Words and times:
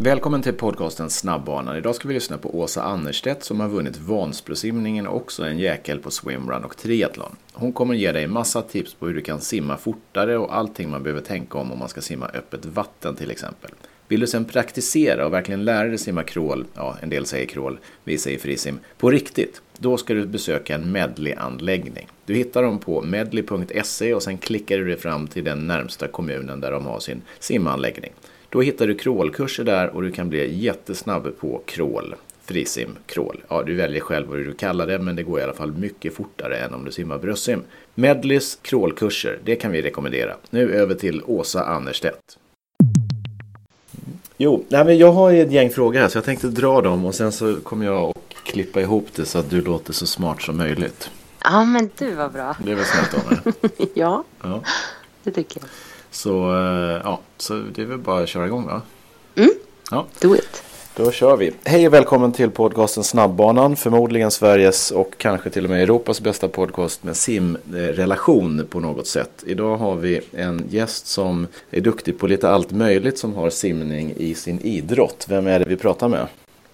Välkommen 0.00 0.42
till 0.42 0.52
podcasten 0.52 1.10
Snabbbanan. 1.10 1.76
Idag 1.76 1.94
ska 1.94 2.08
vi 2.08 2.14
lyssna 2.14 2.38
på 2.38 2.58
Åsa 2.58 2.82
Annerstedt 2.82 3.44
som 3.44 3.60
har 3.60 3.68
vunnit 3.68 3.98
Vansbrosimningen 3.98 5.06
och 5.06 5.16
också 5.16 5.44
en 5.44 5.58
jäkel 5.58 5.98
på 5.98 6.10
swimrun 6.10 6.64
och 6.64 6.76
triathlon. 6.76 7.36
Hon 7.52 7.72
kommer 7.72 7.94
ge 7.94 8.12
dig 8.12 8.26
massa 8.26 8.62
tips 8.62 8.94
på 8.94 9.06
hur 9.06 9.14
du 9.14 9.20
kan 9.20 9.40
simma 9.40 9.76
fortare 9.76 10.38
och 10.38 10.56
allting 10.56 10.90
man 10.90 11.02
behöver 11.02 11.20
tänka 11.20 11.58
om 11.58 11.72
om 11.72 11.78
man 11.78 11.88
ska 11.88 12.00
simma 12.00 12.26
öppet 12.26 12.66
vatten 12.66 13.16
till 13.16 13.30
exempel. 13.30 13.70
Vill 14.08 14.20
du 14.20 14.26
sen 14.26 14.44
praktisera 14.44 15.26
och 15.26 15.32
verkligen 15.32 15.64
lära 15.64 15.88
dig 15.88 15.98
simma 15.98 16.22
crawl, 16.22 16.64
ja 16.74 16.96
en 17.00 17.10
del 17.10 17.26
säger 17.26 17.46
crawl, 17.46 17.78
vi 18.04 18.18
säger 18.18 18.38
frisim, 18.38 18.78
på 18.98 19.10
riktigt, 19.10 19.62
då 19.78 19.96
ska 19.96 20.14
du 20.14 20.26
besöka 20.26 20.74
en 20.74 20.92
Medley-anläggning. 20.92 22.08
Du 22.26 22.34
hittar 22.34 22.62
dem 22.62 22.78
på 22.78 23.02
medley.se 23.02 24.14
och 24.14 24.22
sen 24.22 24.38
klickar 24.38 24.78
du 24.78 24.84
dig 24.84 24.96
fram 24.96 25.26
till 25.26 25.44
den 25.44 25.66
närmsta 25.66 26.08
kommunen 26.08 26.60
där 26.60 26.70
de 26.70 26.86
har 26.86 27.00
sin 27.00 27.22
simanläggning. 27.38 28.12
Då 28.54 28.62
hittar 28.62 28.86
du 28.86 28.94
crawlkurser 28.94 29.64
där 29.64 29.88
och 29.88 30.02
du 30.02 30.10
kan 30.12 30.28
bli 30.28 30.58
jättesnabb 30.64 31.38
på 31.40 31.62
crawl. 31.66 32.14
Frisim, 32.44 32.96
crawl. 33.06 33.40
Ja, 33.48 33.62
du 33.62 33.74
väljer 33.74 34.00
själv 34.00 34.28
vad 34.28 34.38
du 34.38 34.52
kallar 34.54 34.86
det, 34.86 34.98
men 34.98 35.16
det 35.16 35.22
går 35.22 35.40
i 35.40 35.42
alla 35.42 35.52
fall 35.54 35.72
mycket 35.72 36.14
fortare 36.14 36.56
än 36.58 36.74
om 36.74 36.84
du 36.84 36.92
simmar 36.92 37.18
bröstsim. 37.18 37.62
Medleys 37.94 38.58
crawlkurser, 38.62 39.38
det 39.44 39.56
kan 39.56 39.72
vi 39.72 39.82
rekommendera. 39.82 40.34
Nu 40.50 40.72
över 40.72 40.94
till 40.94 41.22
Åsa 41.26 41.64
Annerstedt. 41.64 42.38
Jo, 44.36 44.64
nej 44.68 44.84
men 44.84 44.98
jag 44.98 45.12
har 45.12 45.32
ett 45.32 45.52
gäng 45.52 45.70
frågor 45.70 46.00
här 46.00 46.08
så 46.08 46.16
jag 46.18 46.24
tänkte 46.24 46.46
dra 46.46 46.80
dem 46.80 47.04
och 47.04 47.14
sen 47.14 47.32
så 47.32 47.56
kommer 47.60 47.86
jag 47.86 48.02
att 48.10 48.34
klippa 48.44 48.80
ihop 48.80 49.08
det 49.14 49.24
så 49.24 49.38
att 49.38 49.50
du 49.50 49.60
låter 49.60 49.92
så 49.92 50.06
smart 50.06 50.42
som 50.42 50.56
möjligt. 50.56 51.10
Ja, 51.44 51.64
men 51.64 51.90
du 51.98 52.14
var 52.14 52.28
bra. 52.28 52.56
Det 52.64 52.70
är 52.72 52.76
väl 52.76 52.84
snällt 52.84 53.14
av 53.14 53.32
mig? 53.32 53.68
ja, 53.94 54.24
Ja. 54.42 54.62
det 55.22 55.30
tycker 55.30 55.60
jag. 55.60 55.68
Så, 56.14 56.54
eh, 56.56 57.00
ja, 57.04 57.20
så 57.36 57.54
det 57.74 57.82
är 57.82 57.86
väl 57.86 57.98
bara 57.98 58.22
att 58.22 58.28
köra 58.28 58.46
igång 58.46 58.66
va? 58.66 58.82
Mm. 59.34 59.50
Ja. 59.90 60.06
Do 60.20 60.34
it. 60.34 60.62
Då 60.96 61.10
kör 61.10 61.36
vi. 61.36 61.52
Hej 61.64 61.86
och 61.86 61.94
välkommen 61.94 62.32
till 62.32 62.50
podcasten 62.50 63.04
Snabbbanan. 63.04 63.76
Förmodligen 63.76 64.30
Sveriges 64.30 64.90
och 64.90 65.14
kanske 65.18 65.50
till 65.50 65.64
och 65.64 65.70
med 65.70 65.82
Europas 65.82 66.20
bästa 66.20 66.48
podcast 66.48 67.04
med 67.04 67.16
simrelation 67.16 68.66
på 68.70 68.80
något 68.80 69.06
sätt. 69.06 69.44
Idag 69.46 69.76
har 69.76 69.94
vi 69.94 70.20
en 70.32 70.64
gäst 70.70 71.06
som 71.06 71.46
är 71.70 71.80
duktig 71.80 72.18
på 72.18 72.26
lite 72.26 72.50
allt 72.50 72.70
möjligt 72.70 73.18
som 73.18 73.34
har 73.34 73.50
simning 73.50 74.14
i 74.16 74.34
sin 74.34 74.60
idrott. 74.60 75.26
Vem 75.28 75.46
är 75.46 75.58
det 75.58 75.64
vi 75.64 75.76
pratar 75.76 76.08
med? 76.08 76.26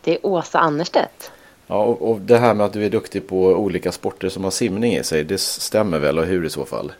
Det 0.04 0.14
är 0.14 0.26
Åsa 0.26 0.58
Annerstedt. 0.58 1.30
Ja, 1.66 1.84
och, 1.84 2.10
och 2.10 2.20
det 2.20 2.38
här 2.38 2.54
med 2.54 2.66
att 2.66 2.72
du 2.72 2.84
är 2.84 2.90
duktig 2.90 3.28
på 3.28 3.46
olika 3.46 3.92
sporter 3.92 4.28
som 4.28 4.44
har 4.44 4.50
simning 4.50 4.94
i 4.96 5.04
sig, 5.04 5.24
det 5.24 5.40
stämmer 5.40 5.98
väl 5.98 6.18
och 6.18 6.24
hur 6.24 6.46
i 6.46 6.50
så 6.50 6.64
fall? 6.64 6.92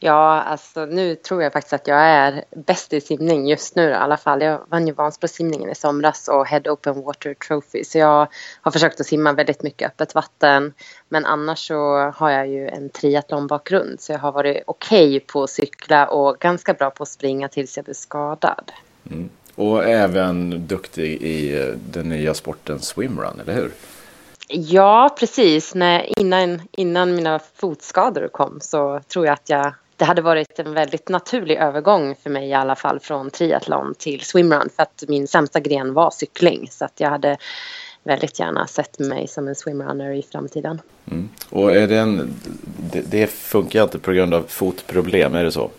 Ja, 0.00 0.42
alltså 0.42 0.84
nu 0.84 1.14
tror 1.14 1.42
jag 1.42 1.52
faktiskt 1.52 1.72
att 1.72 1.88
jag 1.88 2.00
är 2.00 2.44
bäst 2.56 2.92
i 2.92 3.00
simning 3.00 3.48
just 3.48 3.76
nu 3.76 3.90
i 3.90 3.94
alla 3.94 4.16
fall. 4.16 4.42
Jag 4.42 4.60
vann 4.68 4.86
ju 4.86 4.92
Vansbrosimningen 4.92 5.70
i 5.70 5.74
somras 5.74 6.28
och 6.28 6.46
Head 6.46 6.62
Open 6.64 7.02
Water 7.02 7.34
Trophy. 7.34 7.84
Så 7.84 7.98
jag 7.98 8.28
har 8.60 8.70
försökt 8.70 9.00
att 9.00 9.06
simma 9.06 9.32
väldigt 9.32 9.62
mycket 9.62 9.86
öppet 9.86 10.14
vatten. 10.14 10.72
Men 11.08 11.26
annars 11.26 11.66
så 11.68 12.12
har 12.14 12.30
jag 12.30 12.48
ju 12.48 12.68
en 12.68 12.90
triathlonbakgrund 12.90 14.00
så 14.00 14.12
jag 14.12 14.18
har 14.18 14.32
varit 14.32 14.62
okej 14.66 15.16
okay 15.16 15.20
på 15.20 15.42
att 15.42 15.50
cykla 15.50 16.06
och 16.06 16.38
ganska 16.38 16.74
bra 16.74 16.90
på 16.90 17.02
att 17.02 17.08
springa 17.08 17.48
tills 17.48 17.76
jag 17.76 17.84
blev 17.84 17.94
skadad. 17.94 18.72
Mm. 19.10 19.30
Och 19.54 19.84
även 19.84 20.66
duktig 20.66 21.22
i 21.22 21.74
den 21.90 22.08
nya 22.08 22.34
sporten 22.34 22.80
swimrun, 22.80 23.40
eller 23.40 23.54
hur? 23.54 23.70
Ja, 24.48 25.16
precis. 25.18 25.74
När, 25.74 26.18
innan, 26.20 26.62
innan 26.72 27.14
mina 27.14 27.40
fotskador 27.54 28.28
kom 28.28 28.58
så 28.60 29.00
tror 29.08 29.26
jag 29.26 29.32
att 29.32 29.48
jag 29.48 29.74
det 29.96 30.04
hade 30.04 30.22
varit 30.22 30.58
en 30.58 30.74
väldigt 30.74 31.08
naturlig 31.08 31.56
övergång 31.56 32.14
för 32.22 32.30
mig 32.30 32.48
i 32.48 32.52
alla 32.52 32.76
fall 32.76 33.00
från 33.00 33.30
triathlon 33.30 33.94
till 33.98 34.20
swimrun 34.20 34.68
för 34.76 34.82
att 34.82 35.04
min 35.08 35.28
sämsta 35.28 35.60
gren 35.60 35.94
var 35.94 36.10
cykling 36.10 36.68
så 36.70 36.84
att 36.84 37.00
jag 37.00 37.10
hade 37.10 37.36
väldigt 38.02 38.40
gärna 38.40 38.66
sett 38.66 38.98
mig 38.98 39.28
som 39.28 39.48
en 39.48 39.54
swimrunner 39.54 40.10
i 40.10 40.22
framtiden. 40.22 40.80
Mm. 41.10 41.28
Och 41.50 41.76
är 41.76 41.88
det, 41.88 41.98
en, 41.98 42.34
det, 42.92 43.00
det 43.00 43.26
funkar 43.26 43.82
inte 43.82 43.98
på 43.98 44.12
grund 44.12 44.34
av 44.34 44.42
fotproblem, 44.48 45.34
är 45.34 45.44
det 45.44 45.52
så? 45.52 45.70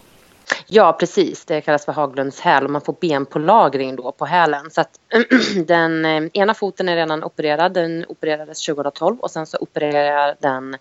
Ja, 0.68 0.94
precis. 1.00 1.46
Det 1.46 1.62
kallas 1.62 1.86
för 1.86 1.92
Haglunds 1.92 2.40
häl 2.40 2.64
och 2.64 2.70
man 2.70 2.82
får 2.82 2.96
benpålagring 3.02 3.96
då 3.96 4.12
på 4.12 4.26
hälen. 4.26 4.72
Så 4.72 4.82
att 4.82 5.00
den 5.66 6.06
eh, 6.06 6.24
ena 6.34 6.54
foten 6.54 6.90
är 6.90 6.96
redan 6.96 7.24
opererad. 7.24 7.74
Den 7.74 8.06
opererades 8.08 8.66
2012 8.66 9.20
och 9.20 9.32
sen 9.32 9.46
så 9.46 9.58
opererar 9.62 10.04
jag 10.04 10.36
den 10.40 10.78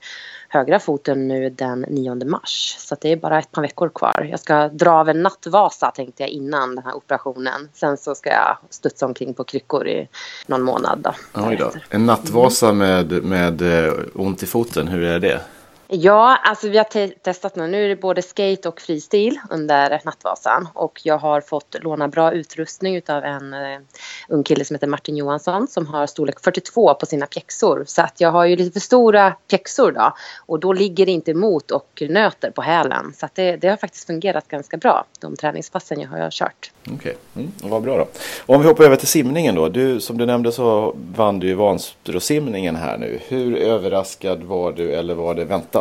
högra 0.49 0.81
foten 0.81 1.29
nu 1.29 1.51
den 1.51 1.81
9 1.81 2.15
mars. 2.15 2.77
Så 2.79 2.97
det 3.01 3.13
är 3.13 3.17
bara 3.17 3.39
ett 3.39 3.53
par 3.53 3.63
veckor 3.63 3.89
kvar. 3.89 4.29
Jag 4.31 4.41
ska 4.41 4.69
dra 4.69 4.91
av 4.91 5.09
en 5.09 5.23
nattvasa 5.23 5.91
tänkte 5.91 6.23
jag 6.23 6.31
innan 6.31 6.75
den 6.75 6.85
här 6.85 6.97
operationen. 6.97 7.69
Sen 7.73 7.97
så 7.97 8.15
ska 8.15 8.31
jag 8.31 8.59
studsa 8.71 9.07
omkring 9.07 9.35
på 9.35 9.45
kryckor 9.45 9.89
i 9.89 10.09
någon 10.47 10.63
månad. 10.63 10.99
Då, 10.99 11.15
Oj 11.35 11.57
då. 11.57 11.73
En 11.91 12.07
nattvasa 12.07 12.73
med, 12.73 13.25
med 13.25 13.87
eh, 13.87 13.93
ont 14.15 14.43
i 14.43 14.47
foten, 14.47 14.89
hur 14.89 15.03
är 15.03 15.19
det? 15.19 15.41
Ja, 15.89 16.39
alltså 16.45 16.69
vi 16.69 16.79
har 16.79 16.85
te 16.85 17.09
testat 17.09 17.57
nu. 17.57 17.67
Nu 17.67 17.85
är 17.85 17.89
det 17.89 17.97
både 17.97 18.23
skate 18.23 18.69
och 18.69 18.81
fristil 18.81 19.41
under 19.51 20.01
Nattvasan. 20.05 20.69
Och 20.75 21.01
jag 21.05 21.19
har 21.19 21.41
fått 21.41 21.77
låna 21.83 22.09
bra 22.09 22.33
utrustning 22.33 23.03
av 23.09 23.25
en 23.25 23.55
eh, 23.55 23.79
ung 24.29 24.43
kille 24.43 24.65
som 24.65 24.75
heter 24.75 24.87
Martin 24.87 25.17
Johansson 25.17 25.69
som 25.69 25.87
har 25.87 26.07
storlek 26.07 26.41
42 26.41 26.95
på 26.95 27.07
sina 27.07 27.27
pjäxor. 27.27 27.85
Så 27.87 28.03
att 28.03 28.21
jag 28.21 28.31
har 28.31 28.45
ju 28.45 28.57
lite 28.57 28.73
för 28.73 28.81
stora 28.81 29.31
pjäxor 29.51 29.93
då. 29.93 30.15
Och 30.47 30.61
då 30.61 30.73
ligger 30.73 31.07
det 31.07 31.13
inte 31.13 31.31
emot 31.31 31.71
och 31.71 32.03
nöter 32.09 32.51
på 32.51 32.63
hälen. 32.63 33.13
Så 33.17 33.27
att 33.27 33.35
det, 33.35 33.57
det 33.57 33.69
har 33.69 33.77
faktiskt 33.77 34.07
fungerat 34.07 34.49
ganska 34.49 34.77
bra. 34.77 35.05
De 35.21 35.37
träningspassen 35.37 36.01
jag 36.01 36.09
har 36.09 36.31
kört. 36.31 36.71
Okej, 36.83 36.97
okay. 36.97 37.15
mm, 37.35 37.53
vad 37.63 37.83
bra 37.83 37.97
då. 37.97 38.09
Om 38.47 38.63
vi 38.63 38.69
hoppar 38.69 38.85
över 38.85 38.97
till 38.97 39.09
simningen 39.09 39.55
då. 39.55 39.69
Du, 39.69 40.01
som 40.01 40.19
du 40.19 40.27
nämnde 40.27 40.53
så 40.53 40.97
vann 41.17 41.39
du 41.39 41.47
ju 41.47 41.55
Vansbrosimningen 41.55 42.77
här 42.77 42.99
nu. 42.99 43.21
Hur 43.29 43.57
överraskad 43.57 44.43
var 44.43 44.73
du 44.73 44.93
eller 44.93 45.15
var 45.15 45.35
det 45.35 45.45
väntat? 45.45 45.74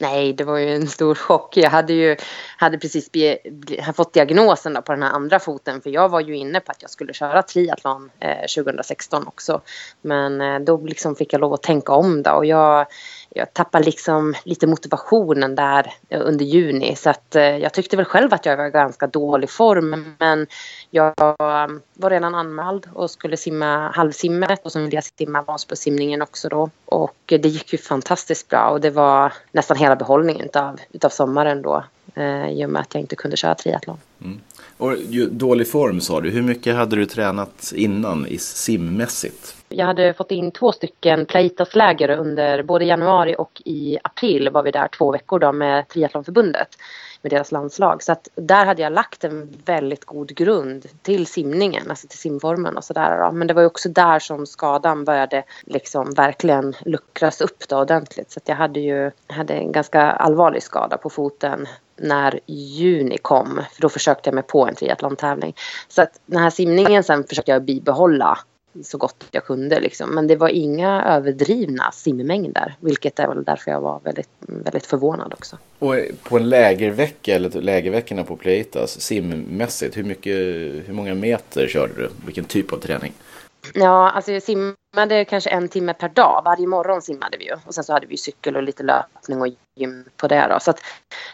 Nej, 0.00 0.32
det 0.32 0.44
var 0.44 0.58
ju 0.58 0.74
en 0.74 0.88
stor 0.88 1.14
chock. 1.14 1.56
Jag 1.56 1.70
hade 1.70 1.92
ju 1.92 2.16
hade 2.56 2.78
precis 2.78 3.12
be, 3.12 3.38
be, 3.50 3.92
fått 3.92 4.12
diagnosen 4.12 4.78
på 4.86 4.92
den 4.92 5.02
här 5.02 5.10
andra 5.10 5.38
foten 5.38 5.80
för 5.80 5.90
jag 5.90 6.08
var 6.08 6.20
ju 6.20 6.36
inne 6.36 6.60
på 6.60 6.72
att 6.72 6.82
jag 6.82 6.90
skulle 6.90 7.12
köra 7.12 7.42
triathlon 7.42 8.10
eh, 8.20 8.62
2016 8.64 9.26
också. 9.26 9.60
Men 10.02 10.40
eh, 10.40 10.58
då 10.58 10.76
liksom 10.76 11.16
fick 11.16 11.32
jag 11.32 11.40
lov 11.40 11.52
att 11.52 11.62
tänka 11.62 11.92
om 11.92 12.22
då 12.22 12.30
och 12.30 12.46
jag 12.46 12.86
jag 13.36 13.52
tappade 13.52 13.84
liksom 13.84 14.34
lite 14.44 14.66
motivationen 14.66 15.54
där 15.54 15.92
eh, 16.08 16.20
under 16.24 16.44
juni. 16.44 16.96
Så 16.96 17.10
att 17.10 17.36
eh, 17.36 17.42
jag 17.42 17.72
tyckte 17.72 17.96
väl 17.96 18.04
själv 18.04 18.34
att 18.34 18.46
jag 18.46 18.56
var 18.56 18.66
i 18.66 18.70
ganska 18.70 19.06
dålig 19.06 19.50
form. 19.50 20.14
Men 20.18 20.46
jag 20.90 21.14
var 21.94 22.10
redan 22.10 22.34
anmäld 22.34 22.88
och 22.92 23.10
skulle 23.10 23.36
simma 23.36 23.90
halvsimmet 23.90 24.64
och 24.64 24.72
så 24.72 24.80
ville 24.80 24.96
jag 24.96 25.04
simma 25.04 25.42
Vansbrosimningen 25.42 26.22
också 26.22 26.48
då. 26.48 26.70
Och 26.84 27.16
det 27.26 27.48
gick 27.48 27.72
ju 27.72 27.78
fantastiskt 27.78 28.48
bra 28.48 28.68
och 28.68 28.80
det 28.80 28.90
var 28.90 29.32
nästan 29.52 29.76
hela 29.76 29.96
behållningen 29.96 30.46
utav, 30.46 30.80
utav 30.92 31.08
sommaren 31.08 31.62
då. 31.62 31.84
Eh, 32.14 32.50
I 32.50 32.66
och 32.66 32.70
med 32.70 32.82
att 32.82 32.94
jag 32.94 33.00
inte 33.00 33.16
kunde 33.16 33.36
köra 33.36 33.54
triathlon. 33.54 33.98
Mm. 34.24 34.40
Och 34.76 34.96
dålig 35.30 35.70
form 35.70 36.00
sa 36.00 36.20
du. 36.20 36.30
Hur 36.30 36.42
mycket 36.42 36.74
hade 36.74 36.96
du 36.96 37.06
tränat 37.06 37.72
innan 37.76 38.26
i 38.26 38.38
simmässigt? 38.38 39.56
Jag 39.68 39.86
hade 39.86 40.14
fått 40.14 40.30
in 40.30 40.50
två 40.50 40.72
stycken 40.72 41.26
Plaitas-läger 41.26 42.08
under 42.08 42.62
både 42.62 42.84
januari 42.84 43.34
och 43.38 43.62
i 43.64 43.98
april 44.02 44.50
var 44.50 44.62
vi 44.62 44.70
där 44.70 44.88
två 44.88 45.12
veckor 45.12 45.38
då 45.38 45.52
med 45.52 45.88
Triathlonförbundet 45.88 46.68
med 47.24 47.32
deras 47.32 47.52
landslag. 47.52 48.02
Så 48.02 48.12
att 48.12 48.28
där 48.34 48.66
hade 48.66 48.82
jag 48.82 48.92
lagt 48.92 49.24
en 49.24 49.54
väldigt 49.64 50.04
god 50.04 50.34
grund 50.34 50.86
till 51.02 51.26
simningen, 51.26 51.90
alltså 51.90 52.08
till 52.08 52.18
simformen 52.18 52.76
och 52.76 52.84
sådär. 52.84 53.30
Men 53.32 53.46
det 53.46 53.54
var 53.54 53.62
ju 53.62 53.66
också 53.66 53.88
där 53.88 54.18
som 54.18 54.46
skadan 54.46 55.04
började 55.04 55.44
liksom 55.66 56.14
verkligen 56.14 56.74
luckras 56.84 57.40
upp 57.40 57.68
då 57.68 57.76
ordentligt. 57.76 58.30
Så 58.30 58.38
att 58.38 58.48
jag 58.48 58.56
hade 58.56 58.80
ju 58.80 59.10
hade 59.26 59.54
en 59.54 59.72
ganska 59.72 60.02
allvarlig 60.02 60.62
skada 60.62 60.96
på 60.96 61.10
foten 61.10 61.66
när 61.96 62.40
juni 62.46 63.18
kom. 63.18 63.60
För 63.72 63.82
då 63.82 63.88
försökte 63.88 64.28
jag 64.28 64.34
mig 64.34 64.44
på 64.44 64.66
en 64.66 64.74
triathlon-tävling. 64.74 65.54
Så 65.88 66.02
att 66.02 66.20
den 66.26 66.42
här 66.42 66.50
simningen 66.50 67.04
sen 67.04 67.24
försökte 67.24 67.50
jag 67.50 67.62
bibehålla 67.62 68.38
så 68.82 68.98
gott 68.98 69.24
jag 69.30 69.44
kunde. 69.44 69.80
Liksom. 69.80 70.10
Men 70.14 70.26
det 70.26 70.36
var 70.36 70.48
inga 70.48 71.04
överdrivna 71.04 71.92
simmängder. 71.92 72.74
Vilket 72.80 73.18
är 73.18 73.28
väl 73.28 73.44
därför 73.44 73.70
jag 73.70 73.80
var 73.80 74.00
väldigt, 74.04 74.28
väldigt 74.40 74.86
förvånad 74.86 75.32
också. 75.32 75.58
Och 75.78 75.94
på 76.22 76.36
en 76.36 76.48
lägervecka 76.48 77.34
eller 77.34 77.48
typ 77.48 77.64
lägerveckorna 77.64 78.24
på 78.24 78.36
Pleitas 78.36 79.00
simmässigt. 79.00 79.96
Hur, 79.96 80.04
mycket, 80.04 80.36
hur 80.86 80.92
många 80.92 81.14
meter 81.14 81.68
körde 81.68 81.94
du? 81.96 82.10
Vilken 82.26 82.44
typ 82.44 82.72
av 82.72 82.76
träning? 82.76 83.12
Ja, 83.74 84.10
alltså 84.10 84.32
jag 84.32 84.42
simmade 84.42 85.24
kanske 85.24 85.50
en 85.50 85.68
timme 85.68 85.94
per 85.94 86.08
dag. 86.08 86.42
Varje 86.44 86.66
morgon 86.66 87.02
simmade 87.02 87.36
vi 87.38 87.44
ju. 87.44 87.56
Och 87.66 87.74
sen 87.74 87.84
så 87.84 87.92
hade 87.92 88.06
vi 88.06 88.16
cykel 88.16 88.56
och 88.56 88.62
lite 88.62 88.82
löpning 88.82 89.40
och 89.40 89.48
gym 89.76 90.04
på 90.16 90.28
det 90.28 90.46
då. 90.50 90.60
Så 90.60 90.70
att 90.70 90.80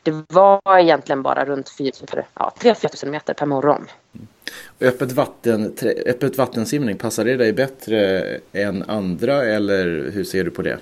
det 0.02 0.24
var 0.28 0.78
egentligen 0.78 1.22
bara 1.22 1.44
runt 1.44 1.68
4, 1.78 1.92
ja, 2.34 2.52
3-4 2.60 3.04
000 3.04 3.12
meter 3.12 3.34
per 3.34 3.46
morgon. 3.46 3.86
Öppet, 4.80 5.12
vatten, 5.12 5.76
öppet 6.06 6.38
vattensimning, 6.38 6.98
passar 6.98 7.24
det 7.24 7.36
dig 7.36 7.52
bättre 7.52 8.24
än 8.52 8.82
andra 8.90 9.44
eller 9.44 10.10
hur 10.10 10.24
ser 10.24 10.44
du 10.44 10.50
på 10.50 10.62
det? 10.62 10.78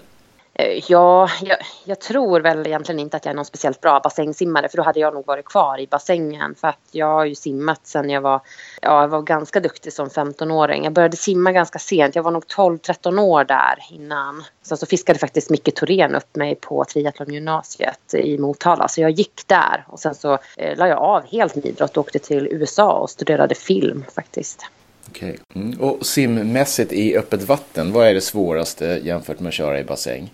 Eh, 0.61 0.85
ja, 0.89 1.29
jag, 1.43 1.59
jag, 1.85 2.01
tror 2.01 2.41
väl 2.41 2.67
egentligen 2.67 2.99
inte 2.99 3.17
att 3.17 3.25
jag 3.25 3.33
är 3.33 3.37
någon 3.37 3.45
speciellt 3.45 3.81
bra 3.81 4.01
bassängsimmare 4.05 4.69
för 4.69 4.77
då 4.77 4.83
hade 4.83 5.01
jag 5.01 5.15
nog 5.15 5.27
varit 5.27 5.45
kvar 5.45 5.81
i 5.81 5.87
bassängen 5.87 6.55
för 6.55 6.69
att 6.69 6.81
jag 6.91 7.07
har 7.07 7.25
ju 7.25 7.35
simmat 7.35 7.81
sen 7.87 8.11
jag 8.11 8.21
var, 8.21 8.41
ja, 8.83 9.01
jag 9.01 9.09
var 9.09 9.23
ganska 9.23 9.61
duktig 9.61 9.93
som 9.93 10.09
15-åring. 10.09 10.85
Jag 10.85 10.93
började 10.93 11.17
simma 11.17 11.53
ganska 11.53 11.79
sent, 11.79 12.15
jag 12.17 12.23
var 12.23 12.31
nog 12.31 12.45
12-13 12.45 13.21
år 13.21 13.45
där 13.45 13.79
innan. 13.91 14.45
Sen 14.63 14.79
så 14.79 14.87
fiskade 14.87 15.19
faktiskt 15.19 15.51
Micke 15.51 15.75
Thorén 15.75 16.15
upp 16.15 16.37
mig 16.37 16.55
på 16.55 16.85
triathlongymnasiet 16.85 18.15
i 18.15 18.39
Motala 18.39 18.89
så 18.89 19.01
jag 19.01 19.11
gick 19.11 19.43
där 19.47 19.85
och 19.89 20.01
sen 20.01 20.15
så 20.15 20.39
eh, 20.57 20.79
la 20.79 20.89
jag 20.89 20.99
av 20.99 21.27
helt 21.27 21.55
med 21.55 21.67
idrott 21.67 21.97
och 21.97 22.05
åkte 22.05 22.19
till 22.19 22.49
USA 22.51 22.93
och 22.93 23.11
studerade 23.11 23.55
film 23.55 24.05
faktiskt. 24.15 24.67
Okej. 25.09 25.39
Mm. 25.55 25.81
Och 25.81 26.07
simmässigt 26.07 26.93
i 26.93 27.17
öppet 27.17 27.43
vatten, 27.43 27.93
vad 27.93 28.07
är 28.07 28.15
det 28.15 28.21
svåraste 28.21 29.01
jämfört 29.05 29.41
med 29.41 29.49
att 29.49 29.55
köra 29.55 29.81
i 29.81 29.85
bassäng? 29.85 30.31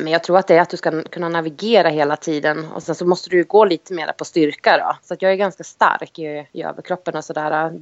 Men 0.00 0.12
jag 0.12 0.24
tror 0.24 0.38
att 0.38 0.46
det 0.46 0.56
är 0.56 0.60
att 0.60 0.70
du 0.70 0.76
ska 0.76 1.02
kunna 1.02 1.28
navigera 1.28 1.88
hela 1.88 2.16
tiden 2.16 2.72
och 2.72 2.82
sen 2.82 2.94
så 2.94 3.06
måste 3.06 3.30
du 3.30 3.44
gå 3.44 3.64
lite 3.64 3.94
mer 3.94 4.12
på 4.12 4.24
styrka 4.24 4.76
då. 4.78 4.96
Så 5.02 5.14
att 5.14 5.22
jag 5.22 5.32
är 5.32 5.36
ganska 5.36 5.64
stark 5.64 6.18
i, 6.18 6.46
i 6.52 6.62
överkroppen 6.62 7.16
och 7.16 7.24
sådär. 7.24 7.72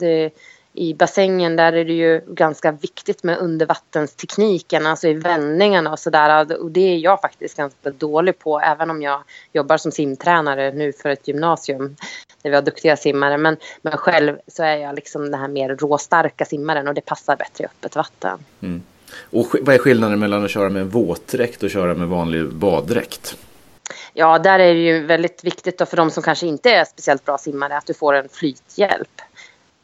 I 0.75 0.95
bassängen 0.95 1.57
där 1.57 1.73
är 1.73 1.85
det 1.85 1.93
ju 1.93 2.21
ganska 2.27 2.73
viktigt 2.73 3.23
med 3.23 3.39
undervattenstekniken, 3.39 4.87
alltså 4.87 5.09
i 5.09 5.15
vändningarna 5.15 5.93
och 5.93 5.99
sådär. 5.99 6.63
Och 6.63 6.71
det 6.71 6.81
är 6.81 6.97
jag 6.97 7.21
faktiskt 7.21 7.57
ganska 7.57 7.91
dålig 7.91 8.39
på, 8.39 8.61
även 8.61 8.91
om 8.91 9.03
jag 9.03 9.23
jobbar 9.53 9.77
som 9.77 9.93
simtränare 9.93 10.73
nu 10.73 10.93
för 10.93 11.09
ett 11.09 11.29
gymnasium 11.29 11.97
där 12.43 12.51
vi 12.51 12.57
har 12.57 12.63
duktiga 12.63 12.97
simmare. 12.97 13.39
Men, 13.39 13.57
men 13.83 13.97
själv 13.97 14.39
så 14.47 14.63
är 14.63 14.77
jag 14.77 14.95
liksom 14.95 15.31
den 15.31 15.41
här 15.41 15.49
mer 15.49 15.77
råstarka 15.77 16.45
simmaren 16.45 16.89
och 16.89 16.95
det 16.95 17.01
passar 17.01 17.37
bättre 17.37 17.65
i 17.65 17.67
öppet 17.67 17.97
vatten. 17.97 18.45
Mm. 18.61 18.83
Och 19.31 19.47
vad 19.61 19.75
är 19.75 19.79
skillnaden 19.79 20.19
mellan 20.19 20.45
att 20.45 20.51
köra 20.51 20.69
med 20.69 20.83
en 20.83 20.89
våtdräkt 20.89 21.63
och 21.63 21.71
köra 21.71 21.95
med 21.95 22.09
vanlig 22.09 22.49
baddräkt? 22.49 23.37
Ja, 24.13 24.39
där 24.39 24.59
är 24.59 24.75
det 24.75 24.81
ju 24.81 25.07
väldigt 25.07 25.45
viktigt 25.45 25.79
då 25.79 25.87
för 25.87 25.97
de 25.97 26.11
som 26.11 26.23
kanske 26.23 26.47
inte 26.47 26.71
är 26.71 26.85
speciellt 26.85 27.25
bra 27.25 27.39
simmare 27.39 27.77
att 27.77 27.87
du 27.87 27.95
får 27.95 28.15
en 28.15 28.29
flythjälp. 28.29 29.21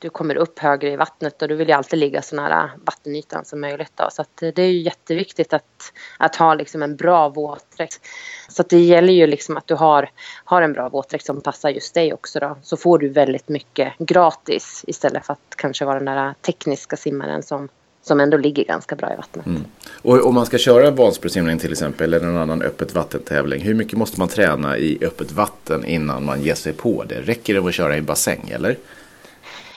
Du 0.01 0.11
kommer 0.11 0.37
upp 0.37 0.59
högre 0.59 0.91
i 0.93 0.97
vattnet 0.97 1.43
och 1.43 1.49
du 1.49 1.55
vill 1.55 1.69
ju 1.69 1.75
alltid 1.75 1.99
ligga 1.99 2.23
så 2.23 2.37
nära 2.37 2.71
vattenytan 2.85 3.45
som 3.45 3.61
möjligt. 3.61 3.93
Då. 3.95 4.09
Så 4.13 4.23
eh, 4.23 4.55
det 4.55 4.63
är 4.63 4.71
ju 4.71 4.83
jätteviktigt 4.83 5.53
att, 5.53 5.93
att 6.19 6.37
ha 6.37 6.55
liksom 6.55 6.83
en 6.83 6.97
bra 6.97 7.29
våtdräkt. 7.29 8.01
Så 8.49 8.63
det 8.63 8.81
gäller 8.81 9.13
ju 9.13 9.27
liksom 9.27 9.57
att 9.57 9.67
du 9.67 9.75
har, 9.75 10.11
har 10.45 10.63
en 10.63 10.73
bra 10.73 10.89
våtdräkt 10.89 11.27
som 11.27 11.41
passar 11.41 11.71
just 11.71 11.95
dig 11.95 12.13
också. 12.13 12.41
Då. 12.41 12.57
Så 12.63 12.77
får 12.77 12.99
du 12.99 13.09
väldigt 13.09 13.49
mycket 13.49 13.93
gratis 13.99 14.85
istället 14.87 15.27
för 15.27 15.33
att 15.33 15.55
kanske 15.57 15.85
vara 15.85 16.01
den 16.01 16.17
där 16.17 16.35
tekniska 16.43 16.97
simmaren 16.97 17.43
som 17.43 17.69
som 18.09 18.21
ändå 18.21 18.37
ligger 18.37 18.65
ganska 18.65 18.97
bra 18.97 19.13
i 19.13 19.17
vattnet. 19.17 19.47
Mm. 19.47 19.65
Och 20.03 20.27
om 20.27 20.35
man 20.35 20.47
ska 20.47 20.59
köra 20.59 20.91
Vansbrosimning 20.91 21.59
till 21.59 21.73
exempel 21.73 22.15
eller 22.15 22.27
någon 22.27 22.43
annan 22.43 22.63
öppet 22.63 22.95
vattentävling. 22.95 23.63
Hur 23.63 23.75
mycket 23.75 23.99
måste 23.99 24.21
man 24.21 24.29
träna 24.29 24.79
i 24.79 24.99
öppet 25.05 25.33
vatten 25.33 25.85
innan 25.85 26.25
man 26.25 26.43
ger 26.43 26.55
sig 26.55 26.73
på 26.73 27.05
det? 27.05 27.21
Räcker 27.21 27.55
det 27.55 27.69
att 27.69 27.75
köra 27.75 27.97
i 27.97 28.03
bassäng 28.03 28.51
eller? 28.55 28.77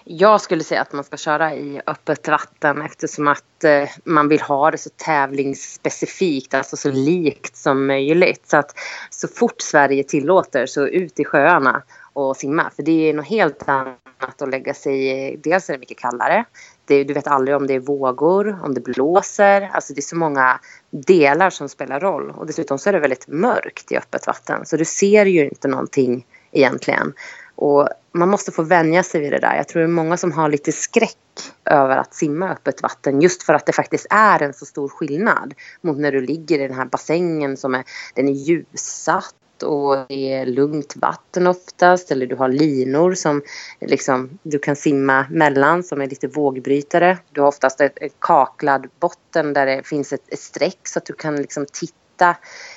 Jag 0.03 0.41
skulle 0.41 0.63
säga 0.63 0.81
att 0.81 0.93
man 0.93 1.03
ska 1.03 1.17
köra 1.17 1.55
i 1.55 1.81
öppet 1.87 2.27
vatten 2.27 2.81
eftersom 2.81 3.27
att 3.27 3.63
eh, 3.63 3.89
man 4.03 4.27
vill 4.27 4.41
ha 4.41 4.71
det 4.71 4.77
så 4.77 4.89
tävlingsspecifikt, 4.89 6.53
alltså 6.53 6.77
så 6.77 6.91
likt 6.91 7.55
som 7.55 7.87
möjligt. 7.87 8.49
Så 8.49 8.57
att 8.57 8.75
så 9.09 9.27
fort 9.27 9.61
Sverige 9.61 10.03
tillåter 10.03 10.65
så 10.65 10.87
ut 10.87 11.19
i 11.19 11.25
sjöarna 11.25 11.83
och 12.13 12.37
simma. 12.37 12.71
För 12.75 12.83
det 12.83 13.09
är 13.09 13.13
något 13.13 13.27
helt 13.27 13.69
annat 13.69 14.41
att 14.41 14.49
lägga 14.49 14.73
sig 14.73 15.07
i. 15.07 15.37
Dels 15.43 15.69
är 15.69 15.73
det 15.73 15.79
mycket 15.79 15.99
kallare 15.99 16.45
det, 16.91 17.03
du 17.03 17.13
vet 17.13 17.27
aldrig 17.27 17.57
om 17.57 17.67
det 17.67 17.73
är 17.73 17.79
vågor, 17.79 18.59
om 18.63 18.73
det 18.73 18.81
blåser. 18.81 19.69
Alltså 19.73 19.93
det 19.93 19.99
är 19.99 20.01
så 20.01 20.15
många 20.15 20.59
delar 20.89 21.49
som 21.49 21.69
spelar 21.69 21.99
roll. 21.99 22.29
Och 22.29 22.45
dessutom 22.47 22.77
så 22.77 22.89
är 22.89 22.93
det 22.93 22.99
väldigt 22.99 23.27
mörkt 23.27 23.91
i 23.91 23.97
öppet 23.97 24.27
vatten. 24.27 24.65
Så 24.65 24.77
du 24.77 24.85
ser 24.85 25.25
ju 25.25 25.43
inte 25.49 25.67
någonting 25.67 26.25
egentligen. 26.51 27.13
Och 27.55 27.89
man 28.11 28.29
måste 28.29 28.51
få 28.51 28.63
vänja 28.63 29.03
sig 29.03 29.21
vid 29.21 29.31
det 29.31 29.39
där. 29.39 29.55
Jag 29.55 29.67
tror 29.67 29.79
det 29.79 29.85
är 29.85 29.87
många 29.87 30.17
som 30.17 30.31
har 30.31 30.49
lite 30.49 30.71
skräck 30.71 31.17
över 31.65 31.97
att 31.97 32.13
simma 32.13 32.47
i 32.47 32.49
öppet 32.49 32.81
vatten. 32.81 33.21
Just 33.21 33.43
för 33.43 33.53
att 33.53 33.65
det 33.65 33.73
faktiskt 33.73 34.07
är 34.09 34.43
en 34.43 34.53
så 34.53 34.65
stor 34.65 34.89
skillnad 34.89 35.53
mot 35.81 35.97
när 35.97 36.11
du 36.11 36.21
ligger 36.21 36.59
i 36.59 36.67
den 36.67 36.77
här 36.77 36.85
bassängen 36.85 37.57
som 37.57 37.75
är, 37.75 37.83
den 38.15 38.27
är 38.27 38.33
ljussatt 38.33 39.35
och 39.63 39.97
det 40.07 40.33
är 40.33 40.45
lugnt 40.45 40.95
vatten 40.95 41.47
oftast 41.47 42.11
eller 42.11 42.25
du 42.25 42.35
har 42.35 42.49
linor 42.49 43.13
som 43.13 43.41
liksom, 43.81 44.39
du 44.43 44.59
kan 44.59 44.75
simma 44.75 45.25
mellan 45.29 45.83
som 45.83 46.01
är 46.01 46.07
lite 46.07 46.27
vågbrytare. 46.27 47.17
Du 47.31 47.41
har 47.41 47.47
oftast 47.47 47.81
ett, 47.81 47.97
ett 48.01 48.15
kaklad 48.19 48.87
botten 48.99 49.53
där 49.53 49.65
det 49.65 49.87
finns 49.87 50.13
ett, 50.13 50.33
ett 50.33 50.39
streck 50.39 50.87
så 50.87 50.99
att 50.99 51.05
du 51.05 51.13
kan 51.13 51.35
liksom 51.35 51.65
titta 51.73 52.35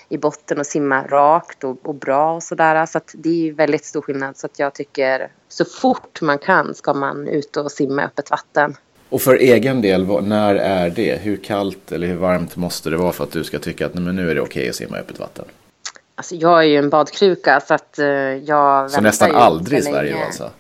i 0.09 0.19
botten 0.19 0.59
och 0.59 0.67
simma 0.67 1.03
rakt 1.07 1.65
och, 1.65 1.77
och 1.83 1.95
bra 1.95 2.35
och 2.35 2.43
sådär. 2.43 2.87
Så 2.87 2.99
att 2.99 3.15
det 3.19 3.49
är 3.49 3.53
väldigt 3.53 3.85
stor 3.85 4.03
skillnad 4.03 4.37
så 4.37 4.47
att 4.47 4.59
jag 4.59 4.75
tycker 4.75 5.29
så 5.49 5.65
fort 5.65 6.21
man 6.21 6.39
kan 6.39 6.75
ska 6.75 6.95
man 6.95 7.29
ut 7.29 7.57
och 7.57 7.73
simma 7.73 8.03
i 8.03 8.05
öppet 8.05 8.31
vatten. 8.31 8.77
Och 9.09 9.23
för 9.23 9.35
egen 9.35 9.83
del, 9.83 10.23
när 10.23 10.55
är 10.55 10.91
det? 10.91 11.21
Hur 11.23 11.37
kallt 11.37 11.93
eller 11.93 12.07
hur 12.07 12.17
varmt 12.17 12.57
måste 12.57 12.91
det 12.91 12.97
vara 12.97 13.13
för 13.13 13.25
att 13.25 13.33
du 13.33 13.45
ska 13.45 13.59
tycka 13.59 13.87
att 13.87 13.95
nej, 13.95 14.03
men 14.05 14.17
nu 14.17 14.31
är 14.31 14.35
det 14.35 14.41
okej 14.41 14.61
okay 14.61 14.69
att 14.69 14.77
simma 14.77 14.97
i 14.97 15.01
öppet 15.01 15.19
vatten? 15.19 15.45
Alltså 16.14 16.34
jag 16.34 16.58
är 16.58 16.66
ju 16.66 16.76
en 16.76 16.90
badkruka 16.90 17.61
så 17.61 17.75
att 17.75 17.99
uh, 17.99 18.06
jag 18.34 18.90
Så 18.90 19.00
nästan 19.00 19.34
aldrig 19.34 19.78
i 19.78 19.82
Sverige 19.82 20.25
alltså? 20.25 20.50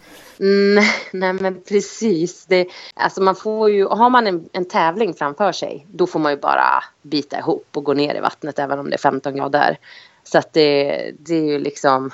Mm, 0.40 0.84
nej 1.12 1.32
men 1.32 1.62
precis. 1.68 2.46
Det, 2.46 2.66
alltså 2.94 3.22
man 3.22 3.36
får 3.36 3.70
ju, 3.70 3.86
har 3.86 4.10
man 4.10 4.26
en, 4.26 4.48
en, 4.52 4.64
tävling 4.64 5.14
framför 5.14 5.52
sig 5.52 5.86
då 5.92 6.06
får 6.06 6.20
man 6.20 6.32
ju 6.32 6.38
bara 6.38 6.84
bita 7.02 7.38
ihop 7.38 7.66
och 7.72 7.84
gå 7.84 7.94
ner 7.94 8.14
i 8.14 8.20
vattnet 8.20 8.58
även 8.58 8.78
om 8.78 8.90
det 8.90 8.96
är 8.96 8.98
15 8.98 9.36
grader. 9.36 9.78
Så 10.24 10.38
att 10.38 10.52
det, 10.52 11.10
det 11.18 11.34
är 11.34 11.44
ju 11.44 11.58
liksom 11.58 12.10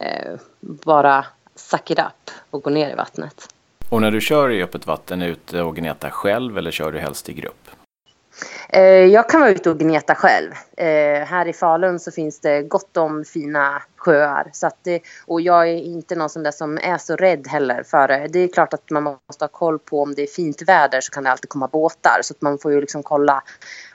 eh, 0.00 0.34
bara 0.60 1.26
suck 1.54 1.90
it 1.90 1.98
up 1.98 2.30
och 2.50 2.62
gå 2.62 2.70
ner 2.70 2.90
i 2.90 2.94
vattnet. 2.94 3.48
Och 3.88 4.00
när 4.00 4.10
du 4.10 4.20
kör 4.20 4.50
i 4.50 4.62
öppet 4.62 4.86
vatten, 4.86 5.22
är 5.22 5.28
ute 5.28 5.62
och 5.62 5.76
gnetar 5.76 6.10
själv 6.10 6.58
eller 6.58 6.70
kör 6.70 6.92
du 6.92 6.98
helst 6.98 7.28
i 7.28 7.32
grupp? 7.32 7.65
Eh, 8.68 8.82
jag 8.82 9.28
kan 9.28 9.40
vara 9.40 9.50
ute 9.50 9.70
och 9.70 9.78
gneta 9.78 10.14
själv. 10.14 10.52
Eh, 10.76 11.24
här 11.24 11.48
i 11.48 11.52
Falun 11.52 12.00
så 12.00 12.10
finns 12.10 12.40
det 12.40 12.62
gott 12.62 12.96
om 12.96 13.24
fina 13.24 13.82
sjöar. 13.96 14.50
Så 14.52 14.66
att 14.66 14.78
det, 14.82 15.00
och 15.26 15.40
jag 15.40 15.68
är 15.68 15.74
inte 15.74 16.14
någon 16.14 16.30
som, 16.30 16.42
där 16.42 16.50
som 16.50 16.78
är 16.82 16.98
så 16.98 17.16
rädd 17.16 17.48
heller 17.48 17.82
för 17.82 18.08
det. 18.08 18.26
Det 18.28 18.38
är 18.38 18.48
klart 18.48 18.74
att 18.74 18.90
man 18.90 19.02
måste 19.02 19.44
ha 19.44 19.48
koll 19.48 19.78
på 19.78 20.02
om 20.02 20.14
det 20.14 20.22
är 20.22 20.26
fint 20.26 20.62
väder 20.62 21.00
så 21.00 21.10
kan 21.10 21.24
det 21.24 21.30
alltid 21.30 21.48
komma 21.48 21.68
båtar. 21.68 22.18
Så 22.22 22.34
att 22.34 22.42
man 22.42 22.58
får 22.58 22.72
ju 22.72 22.80
liksom 22.80 23.02
kolla 23.02 23.42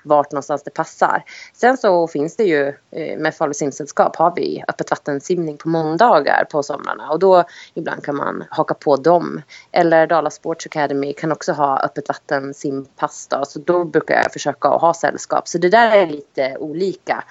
vart 0.03 0.31
någonstans 0.31 0.63
det 0.63 0.71
passar. 0.71 1.23
Sen 1.53 1.77
så 1.77 2.07
finns 2.07 2.35
det 2.35 2.43
ju 2.43 2.67
eh, 2.91 3.17
med 3.17 3.35
Falu 3.35 3.53
simsällskap 3.53 4.15
har 4.15 4.33
vi 4.35 4.63
öppet 4.67 4.91
vattensimning 4.91 5.57
på 5.57 5.69
måndagar 5.69 6.45
på 6.51 6.63
somrarna 6.63 7.09
och 7.09 7.19
då 7.19 7.43
ibland 7.73 8.03
kan 8.03 8.15
man 8.15 8.43
haka 8.49 8.73
på 8.73 8.95
dem. 8.95 9.41
Eller 9.71 10.07
Dala 10.07 10.29
Sports 10.29 10.65
Academy 10.65 11.13
kan 11.13 11.31
också 11.31 11.51
ha 11.51 11.79
öppet 11.79 12.09
vattensimpass 12.09 13.27
då, 13.27 13.45
så 13.45 13.59
då 13.59 13.85
brukar 13.85 14.15
jag 14.15 14.33
försöka 14.33 14.69
att 14.69 14.81
ha 14.81 14.93
sällskap. 14.93 15.47
Så 15.47 15.57
det 15.57 15.69
där 15.69 15.91
är 15.91 16.07
lite 16.07 16.57
olika. 16.59 17.23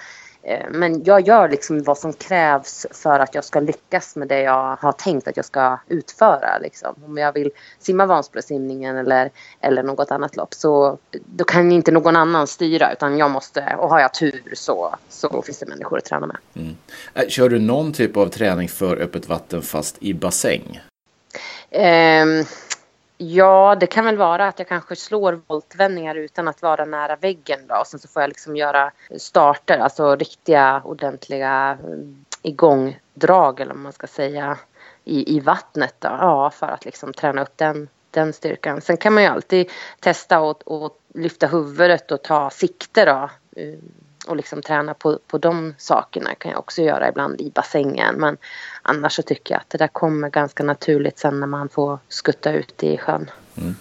Eh, 0.43 0.65
men 0.69 1.03
jag 1.03 1.27
gör 1.27 1.49
liksom 1.49 1.83
vad 1.83 1.97
som 1.97 2.13
krävs 2.13 2.87
för 2.91 3.19
att 3.19 3.35
jag 3.35 3.43
ska 3.43 3.59
lyckas 3.59 4.15
med 4.15 4.27
det 4.27 4.41
jag 4.41 4.75
har 4.75 4.91
tänkt 4.91 5.27
att 5.27 5.37
jag 5.37 5.45
ska 5.45 5.79
utföra. 5.87 6.57
Liksom. 6.57 6.95
Om 7.05 7.17
jag 7.17 7.33
vill 7.33 7.51
simma 7.79 8.05
Vansbrosimningen 8.05 8.97
eller, 8.97 9.31
eller 9.61 9.83
något 9.83 10.11
annat 10.11 10.35
lopp 10.35 10.53
så 10.53 10.97
då 11.25 11.43
kan 11.43 11.71
inte 11.71 11.91
någon 11.91 12.15
annan 12.15 12.47
styra 12.47 12.93
utan 12.93 13.17
jag 13.17 13.31
måste, 13.31 13.75
och 13.77 13.89
har 13.89 13.99
jag 13.99 14.13
tur 14.13 14.43
så, 14.53 14.95
så 15.09 15.41
finns 15.41 15.59
det 15.59 15.65
människor 15.65 15.97
att 15.97 16.05
träna 16.05 16.27
med. 16.27 16.37
Mm. 16.53 16.75
Äh, 17.13 17.27
kör 17.27 17.49
du 17.49 17.59
någon 17.59 17.93
typ 17.93 18.17
av 18.17 18.27
träning 18.27 18.69
för 18.69 18.97
öppet 18.97 19.29
vatten 19.29 19.61
fast 19.61 19.97
i 19.99 20.13
bassäng? 20.13 20.81
Um, 21.71 22.45
Ja, 23.23 23.75
det 23.79 23.87
kan 23.87 24.05
väl 24.05 24.17
vara 24.17 24.47
att 24.47 24.59
jag 24.59 24.67
kanske 24.67 24.95
slår 24.95 25.41
voltvändningar 25.47 26.15
utan 26.15 26.47
att 26.47 26.61
vara 26.61 26.85
nära 26.85 27.15
väggen 27.15 27.59
då. 27.67 27.75
Och 27.75 27.87
sen 27.87 27.99
så 27.99 28.07
får 28.07 28.21
jag 28.21 28.27
liksom 28.27 28.55
göra 28.55 28.91
starter, 29.17 29.77
alltså 29.77 30.15
riktiga 30.15 30.81
ordentliga 30.85 31.77
mm, 31.83 32.25
igångdrag 32.41 33.59
eller 33.59 33.73
vad 33.73 33.83
man 33.83 33.93
ska 33.93 34.07
säga 34.07 34.57
i, 35.03 35.37
i 35.37 35.39
vattnet 35.39 35.95
då. 35.99 36.07
Ja, 36.07 36.49
för 36.49 36.67
att 36.67 36.85
liksom 36.85 37.13
träna 37.13 37.41
upp 37.41 37.57
den, 37.57 37.87
den 38.11 38.33
styrkan. 38.33 38.81
Sen 38.81 38.97
kan 38.97 39.13
man 39.13 39.23
ju 39.23 39.29
alltid 39.29 39.69
testa 39.99 40.37
att 40.37 40.63
lyfta 41.13 41.47
huvudet 41.47 42.11
och 42.11 42.21
ta 42.21 42.49
sikte 42.49 43.05
då 43.05 43.29
mm 43.61 43.81
och 44.27 44.35
liksom 44.35 44.61
träna 44.61 44.93
på, 44.93 45.19
på 45.27 45.37
de 45.37 45.73
sakerna 45.77 46.35
kan 46.35 46.51
jag 46.51 46.59
också 46.59 46.81
göra 46.81 47.09
ibland 47.09 47.41
i 47.41 47.51
bassängen. 47.55 48.15
Men 48.15 48.37
annars 48.81 49.13
så 49.13 49.21
tycker 49.21 49.53
jag 49.53 49.61
att 49.61 49.69
det 49.69 49.77
där 49.77 49.87
kommer 49.87 50.29
ganska 50.29 50.63
naturligt 50.63 51.19
sen 51.19 51.39
när 51.39 51.47
man 51.47 51.69
får 51.69 51.99
skutta 52.09 52.53
ut 52.53 52.83
i 52.83 52.97
sjön. 52.97 53.29
Mm. 53.57 53.75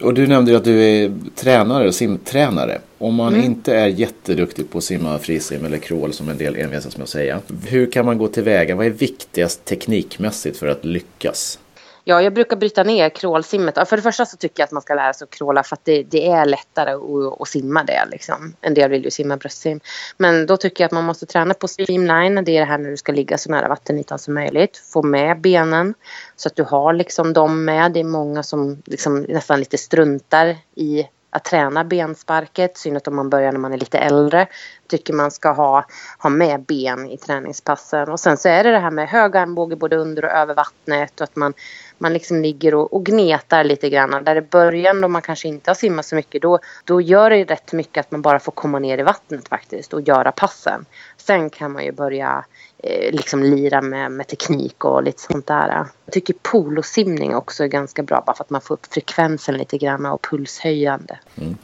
Och 0.00 0.14
du 0.14 0.26
nämnde 0.26 0.50
ju 0.50 0.56
att 0.56 0.64
du 0.64 0.84
är 0.84 1.12
tränare, 1.34 1.92
simtränare. 1.92 2.80
Om 2.98 3.14
man 3.14 3.34
mm. 3.34 3.46
inte 3.46 3.76
är 3.76 3.86
jätteduktig 3.86 4.70
på 4.70 4.78
att 4.78 4.84
simma 4.84 5.18
frisim 5.18 5.64
eller 5.64 5.78
crawl 5.78 6.12
som 6.12 6.28
en 6.28 6.38
del 6.38 6.56
envisas 6.56 6.96
med 6.96 7.02
att 7.02 7.08
säga. 7.08 7.40
Hur 7.66 7.90
kan 7.90 8.06
man 8.06 8.18
gå 8.18 8.28
tillväga? 8.28 8.74
Vad 8.74 8.86
är 8.86 8.90
viktigast 8.90 9.64
teknikmässigt 9.64 10.56
för 10.56 10.66
att 10.66 10.84
lyckas? 10.84 11.58
Ja, 12.04 12.22
jag 12.22 12.34
brukar 12.34 12.56
bryta 12.56 12.82
ner 12.82 13.08
crawlsimmet. 13.08 13.88
För 13.88 13.96
det 13.96 14.02
första 14.02 14.26
så 14.26 14.36
tycker 14.36 14.60
jag 14.62 14.66
att 14.66 14.72
man 14.72 14.82
ska 14.82 14.94
lära 14.94 15.12
sig 15.12 15.24
att 15.24 15.30
crawla 15.30 15.62
för 15.62 15.76
att 15.76 15.84
det, 15.84 16.02
det 16.02 16.28
är 16.28 16.44
lättare 16.44 16.92
att, 16.92 17.40
att, 17.40 17.48
simma 17.48 17.84
det. 17.84 18.04
Liksom. 18.10 18.54
En 18.60 18.74
del 18.74 18.90
vill 18.90 19.04
ju 19.04 19.10
simma 19.10 19.36
bröstsim. 19.36 19.80
Men 20.16 20.46
då 20.46 20.56
tycker 20.56 20.84
jag 20.84 20.88
att 20.88 20.92
man 20.92 21.04
måste 21.04 21.26
träna 21.26 21.54
på 21.54 21.68
streamline. 21.68 22.44
Det 22.44 22.56
är 22.56 22.60
det 22.60 22.66
här 22.66 22.78
när 22.78 22.90
du 22.90 22.96
ska 22.96 23.12
ligga 23.12 23.38
så 23.38 23.50
nära 23.50 23.68
vattenytan 23.68 24.18
som 24.18 24.34
möjligt. 24.34 24.82
Få 24.92 25.02
med 25.02 25.40
benen 25.40 25.94
så 26.36 26.48
att 26.48 26.56
du 26.56 26.62
har 26.62 26.92
liksom 26.92 27.32
dem 27.32 27.64
med. 27.64 27.92
Det 27.92 28.00
är 28.00 28.04
många 28.04 28.42
som 28.42 28.82
liksom 28.84 29.22
nästan 29.22 29.58
lite 29.58 29.78
struntar 29.78 30.56
i 30.74 31.08
att 31.34 31.44
träna 31.44 31.84
bensparket, 31.84 32.78
synnerhet 32.78 33.08
om 33.08 33.16
man 33.16 33.30
börjar 33.30 33.52
när 33.52 33.58
man 33.58 33.72
är 33.72 33.78
lite 33.78 33.98
äldre. 33.98 34.46
Tycker 34.88 35.12
man 35.12 35.30
ska 35.30 35.52
ha, 35.52 35.86
ha 36.18 36.30
med 36.30 36.62
ben 36.62 37.10
i 37.10 37.16
träningspassen. 37.16 38.08
Och 38.08 38.20
sen 38.20 38.36
så 38.36 38.48
är 38.48 38.64
det 38.64 38.70
det 38.70 38.78
här 38.78 38.90
med 38.90 39.08
hög 39.08 39.36
armbåge 39.36 39.76
både 39.76 39.96
under 39.96 40.24
och 40.24 40.30
över 40.30 40.54
vattnet 40.54 41.20
och 41.20 41.24
att 41.24 41.36
man, 41.36 41.54
man 42.02 42.12
liksom 42.12 42.42
ligger 42.42 42.74
och, 42.74 42.92
och 42.92 43.04
gnetar 43.04 43.64
lite 43.64 43.88
grann. 43.88 44.24
Där 44.24 44.36
i 44.36 44.40
början 44.40 45.00
då 45.00 45.08
man 45.08 45.22
kanske 45.22 45.48
inte 45.48 45.70
har 45.70 45.74
simmat 45.74 46.06
så 46.06 46.16
mycket 46.16 46.42
då, 46.42 46.58
då 46.84 47.00
gör 47.00 47.30
det 47.30 47.44
rätt 47.44 47.72
mycket 47.72 48.00
att 48.00 48.10
man 48.10 48.22
bara 48.22 48.38
får 48.38 48.52
komma 48.52 48.78
ner 48.78 48.98
i 48.98 49.02
vattnet 49.02 49.48
faktiskt 49.48 49.92
och 49.92 50.00
göra 50.00 50.32
passen. 50.32 50.84
Sen 51.16 51.50
kan 51.50 51.72
man 51.72 51.84
ju 51.84 51.92
börja 51.92 52.44
Eh, 52.84 53.12
liksom 53.12 53.42
lira 53.42 53.82
med, 53.82 54.12
med 54.12 54.26
teknik 54.26 54.84
och 54.84 55.02
lite 55.02 55.22
sånt 55.22 55.46
där. 55.46 55.68
Jag 56.04 56.12
tycker 56.12 56.34
polosimning 56.42 57.34
också 57.34 57.64
är 57.64 57.68
ganska 57.68 58.02
bra 58.02 58.22
bara 58.26 58.36
för 58.36 58.44
att 58.44 58.50
man 58.50 58.60
får 58.60 58.74
upp 58.74 58.86
frekvensen 58.90 59.56
lite 59.56 59.78
grann 59.78 60.06
och 60.06 60.26
pulshöjande. 60.30 61.18
Mm. 61.34 61.56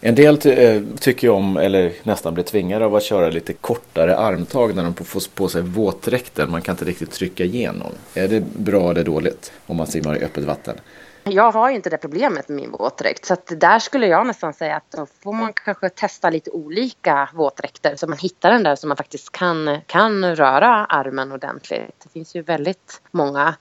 En 0.00 0.14
del 0.14 0.38
ty 0.38 0.50
eh, 0.50 0.82
tycker 1.00 1.30
om, 1.30 1.56
eller 1.56 1.92
nästan 2.02 2.34
blir 2.34 2.44
tvingade 2.44 2.84
av 2.84 2.94
att 2.94 3.02
köra 3.02 3.28
lite 3.30 3.52
kortare 3.52 4.16
armtag 4.16 4.74
när 4.74 4.82
de 4.82 4.94
får 4.94 5.30
på 5.34 5.48
sig 5.48 5.62
våtdräkten. 5.62 6.50
Man 6.50 6.62
kan 6.62 6.72
inte 6.72 6.84
riktigt 6.84 7.10
trycka 7.10 7.44
igenom. 7.44 7.92
Är 8.14 8.28
det 8.28 8.40
bra 8.40 8.90
eller 8.90 9.04
dåligt 9.04 9.52
om 9.66 9.76
man 9.76 9.86
simmar 9.86 10.16
i 10.16 10.24
öppet 10.24 10.44
vatten? 10.44 10.74
Jag 11.28 11.52
har 11.52 11.70
ju 11.70 11.76
inte 11.76 11.90
det 11.90 11.98
problemet 11.98 12.48
med 12.48 12.56
min 12.56 12.70
våtdräkt 12.70 13.24
så 13.24 13.32
att 13.32 13.52
där 13.56 13.78
skulle 13.78 14.06
jag 14.06 14.26
nästan 14.26 14.52
säga 14.52 14.76
att 14.76 14.90
då 14.90 15.06
får 15.22 15.32
man 15.32 15.52
kanske 15.52 15.88
testa 15.88 16.30
lite 16.30 16.50
olika 16.50 17.28
våtdräkter 17.34 17.96
så 17.96 18.06
man 18.06 18.18
hittar 18.18 18.50
den 18.50 18.62
där 18.62 18.76
som 18.76 18.88
man 18.88 18.96
faktiskt 18.96 19.32
kan, 19.32 19.78
kan 19.86 20.36
röra 20.36 20.84
armen 20.84 21.32
ordentligt. 21.32 22.00
Det 22.02 22.08
finns 22.12 22.34
ju 22.34 22.42
väldigt 22.42 23.00
många. 23.10 23.54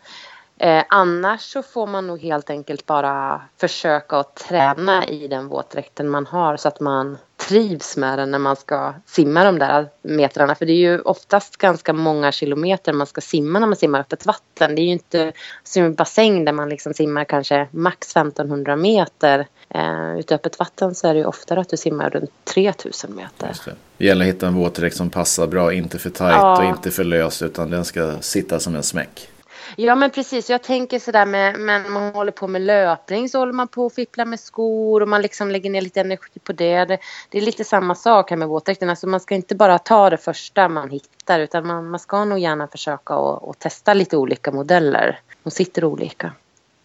Eh, 0.58 0.84
annars 0.90 1.42
så 1.42 1.64
får 1.64 1.88
man 1.88 2.08
nog 2.08 2.22
helt 2.22 2.50
enkelt 2.50 2.86
bara 2.86 3.42
försöka 3.58 4.18
att 4.18 4.36
träna 4.36 5.08
i 5.08 5.28
den 5.28 5.48
våtdräkten 5.48 6.10
man 6.10 6.26
har 6.26 6.58
så 6.58 6.68
att 6.68 6.80
man 6.80 7.18
trivs 7.38 7.98
med 7.98 8.20
den 8.20 8.32
när 8.32 8.40
man 8.40 8.56
ska 8.56 8.94
simma 9.06 9.44
de 9.44 9.60
där 9.60 9.90
metrarna. 10.02 10.56
För 10.56 10.66
det 10.66 10.72
är 10.72 10.92
ju 10.92 11.00
oftast 11.00 11.58
ganska 11.58 11.94
många 11.94 12.32
kilometer 12.32 12.94
man 12.94 13.08
ska 13.08 13.22
simma 13.22 13.60
när 13.60 13.68
man 13.68 13.76
simmar 13.76 14.00
öppet 14.00 14.26
vatten. 14.26 14.76
Det 14.76 14.82
är 14.82 14.84
ju 14.84 14.92
inte 14.92 15.32
som 15.64 15.84
en 15.84 15.94
bassäng 15.94 16.46
där 16.46 16.54
man 16.54 16.70
liksom 16.70 16.94
simmar 16.94 17.24
kanske 17.24 17.68
max 17.72 18.12
1500 18.12 18.76
meter. 18.76 19.48
Eh, 19.70 20.20
ute 20.20 20.34
i 20.34 20.36
öppet 20.36 20.60
vatten 20.60 20.96
så 20.96 21.08
är 21.08 21.14
det 21.14 21.20
ju 21.20 21.26
oftare 21.26 21.60
att 21.60 21.70
du 21.70 21.78
simmar 21.78 22.10
runt 22.10 22.32
3000 22.44 23.16
meter. 23.16 23.48
Just 23.48 23.66
det. 23.66 23.76
det 23.98 24.06
gäller 24.06 24.26
att 24.26 24.34
hitta 24.34 24.48
en 24.48 24.54
våtdräkt 24.54 24.96
som 24.96 25.10
passar 25.10 25.48
bra, 25.48 25.74
inte 25.74 26.00
för 26.00 26.10
tajt 26.10 26.36
ja. 26.36 26.58
och 26.58 26.66
inte 26.66 26.92
för 26.92 27.04
lös 27.04 27.42
utan 27.42 27.70
den 27.70 27.86
ska 27.86 28.22
sitta 28.22 28.60
som 28.60 28.76
en 28.76 28.84
smäck. 28.84 29.30
Ja 29.76 29.96
men 29.96 30.10
precis, 30.10 30.50
jag 30.50 30.64
tänker 30.64 31.00
sådär 31.00 31.26
med, 31.26 31.60
men 31.60 31.92
man 31.92 32.14
håller 32.14 32.32
på 32.32 32.48
med 32.48 32.62
löpning 32.62 33.30
så 33.30 33.40
håller 33.40 33.54
man 33.54 33.68
på 33.68 33.86
att 33.86 33.96
fippla 33.96 34.26
med 34.26 34.40
skor 34.40 35.02
och 35.02 35.08
man 35.08 35.22
liksom 35.22 35.52
lägger 35.52 35.70
ner 35.70 35.82
lite 35.82 36.02
energi 36.02 36.40
på 36.44 36.54
det. 36.54 36.86
Det, 36.86 37.00
det 37.30 37.38
är 37.38 37.42
lite 37.42 37.64
samma 37.64 37.96
sak 37.96 38.30
här 38.30 38.38
med 38.38 38.48
våtdräkten, 38.48 38.90
alltså 38.90 39.08
man 39.08 39.20
ska 39.20 39.36
inte 39.36 39.56
bara 39.56 39.80
ta 39.80 40.10
det 40.10 40.18
första 40.18 40.70
man 40.70 40.90
hittar 40.90 41.40
utan 41.40 41.68
man, 41.68 41.90
man 41.90 42.00
ska 42.00 42.26
nog 42.26 42.40
gärna 42.40 42.68
försöka 42.68 43.16
och, 43.16 43.60
testa 43.60 43.94
lite 43.94 44.18
olika 44.18 44.52
modeller. 44.52 45.20
De 45.44 45.52
sitter 45.52 45.86
olika. 45.86 46.32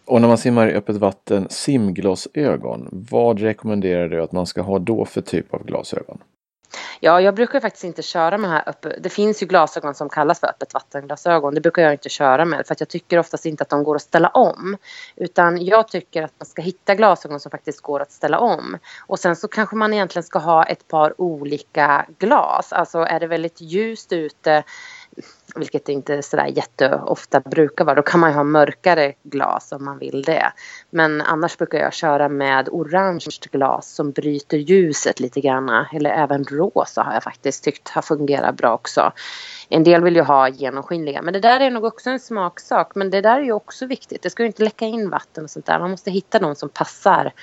Och 0.05 0.21
när 0.21 0.27
man 0.27 0.37
simmar 0.37 0.67
i 0.67 0.73
öppet 0.73 0.95
vatten, 0.95 1.47
simglasögon, 1.49 2.87
vad 2.91 3.39
rekommenderar 3.39 4.07
du 4.07 4.21
att 4.21 4.31
man 4.31 4.45
ska 4.45 4.61
ha 4.61 4.79
då 4.79 5.05
för 5.05 5.21
typ 5.21 5.53
av 5.53 5.65
glasögon? 5.65 6.17
Ja, 6.99 7.21
jag 7.21 7.35
brukar 7.35 7.59
faktiskt 7.59 7.83
inte 7.83 8.01
köra 8.01 8.37
med 8.37 8.49
här 8.49 8.63
öppet. 8.65 9.03
Det 9.03 9.09
finns 9.09 9.43
ju 9.43 9.47
glasögon 9.47 9.95
som 9.95 10.09
kallas 10.09 10.39
för 10.39 10.47
öppet 10.47 10.73
vattenglasögon. 10.73 11.55
Det 11.55 11.61
brukar 11.61 11.81
jag 11.81 11.93
inte 11.93 12.09
köra 12.09 12.45
med 12.45 12.67
för 12.67 12.73
att 12.73 12.79
jag 12.79 12.89
tycker 12.89 13.19
oftast 13.19 13.45
inte 13.45 13.63
att 13.63 13.69
de 13.69 13.83
går 13.83 13.95
att 13.95 14.01
ställa 14.01 14.29
om. 14.29 14.77
Utan 15.15 15.65
jag 15.65 15.87
tycker 15.87 16.23
att 16.23 16.33
man 16.39 16.45
ska 16.45 16.61
hitta 16.61 16.95
glasögon 16.95 17.39
som 17.39 17.51
faktiskt 17.51 17.81
går 17.81 18.01
att 18.01 18.11
ställa 18.11 18.39
om. 18.39 18.77
Och 19.07 19.19
sen 19.19 19.35
så 19.35 19.47
kanske 19.47 19.75
man 19.75 19.93
egentligen 19.93 20.23
ska 20.23 20.39
ha 20.39 20.63
ett 20.63 20.87
par 20.87 21.21
olika 21.21 22.05
glas. 22.19 22.73
Alltså 22.73 22.99
är 22.99 23.19
det 23.19 23.27
väldigt 23.27 23.61
ljust 23.61 24.13
ute 24.13 24.63
vilket 25.55 25.89
inte 25.89 26.21
sådär 26.21 26.45
jätteofta 26.45 27.39
brukar 27.39 27.85
vara. 27.85 27.95
Då 27.95 28.01
kan 28.01 28.19
man 28.19 28.29
ju 28.29 28.35
ha 28.35 28.43
mörkare 28.43 29.13
glas 29.23 29.71
om 29.71 29.85
man 29.85 29.97
vill 29.97 30.21
det. 30.21 30.53
Men 30.89 31.21
annars 31.21 31.57
brukar 31.57 31.77
jag 31.77 31.93
köra 31.93 32.29
med 32.29 32.69
orange 32.69 33.27
glas 33.51 33.91
som 33.91 34.11
bryter 34.11 34.57
ljuset 34.57 35.19
lite 35.19 35.41
grann. 35.41 35.85
Eller 35.93 36.09
även 36.09 36.43
rosa 36.43 37.03
har 37.03 37.13
jag 37.13 37.23
faktiskt 37.23 37.63
tyckt 37.63 37.89
har 37.89 38.01
fungerat 38.01 38.57
bra 38.57 38.73
också. 38.73 39.11
En 39.69 39.83
del 39.83 40.03
vill 40.03 40.15
ju 40.15 40.21
ha 40.21 40.49
genomskinliga 40.49 41.21
men 41.21 41.33
det 41.33 41.39
där 41.39 41.59
är 41.59 41.71
nog 41.71 41.83
också 41.83 42.09
en 42.09 42.19
smaksak. 42.19 42.91
Men 42.95 43.09
det 43.09 43.21
där 43.21 43.39
är 43.39 43.43
ju 43.43 43.53
också 43.53 43.85
viktigt. 43.85 44.21
Det 44.21 44.29
ska 44.29 44.43
ju 44.43 44.47
inte 44.47 44.63
läcka 44.63 44.85
in 44.85 45.09
vatten 45.09 45.43
och 45.43 45.49
sånt 45.49 45.65
där. 45.65 45.79
Man 45.79 45.91
måste 45.91 46.11
hitta 46.11 46.39
någon 46.39 46.55
som 46.55 46.69
passar 46.69 47.33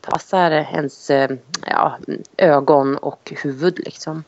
passar 0.00 0.50
ens 0.50 1.10
eh, 1.10 1.30
ja, 1.66 1.98
ögon 2.36 2.96
och 2.96 3.32
huvud 3.42 3.78
liksom. 3.78 4.24